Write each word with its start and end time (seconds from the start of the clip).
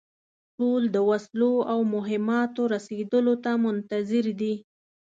ټول 0.57 0.81
د 0.95 0.97
وسلو 1.09 1.53
او 1.71 1.79
مهماتو 1.95 2.61
رسېدلو 2.73 3.33
ته 3.43 3.51
منتظر 3.65 4.25
دي. 4.41 4.53